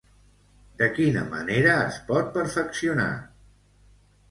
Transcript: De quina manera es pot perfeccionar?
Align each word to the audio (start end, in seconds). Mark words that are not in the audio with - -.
De 0.79 0.87
quina 0.95 1.25
manera 1.35 1.77
es 1.83 2.01
pot 2.09 2.33
perfeccionar? 2.41 3.09